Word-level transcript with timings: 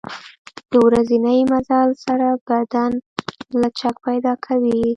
د 0.69 0.71
ورځني 0.85 1.39
مزل 1.51 1.89
سره 2.05 2.27
بدن 2.47 2.91
لچک 3.61 3.95
پیدا 4.07 4.33
کوي. 4.45 4.81